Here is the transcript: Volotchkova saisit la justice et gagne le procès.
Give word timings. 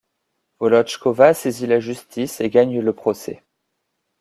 Volotchkova 0.59 1.35
saisit 1.35 1.67
la 1.67 1.79
justice 1.79 2.41
et 2.41 2.49
gagne 2.49 2.79
le 2.79 2.91
procès. 2.91 3.43